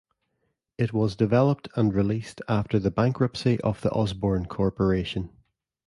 [0.79, 5.29] It was developed and released after the bankruptcy of the Osborne corporation.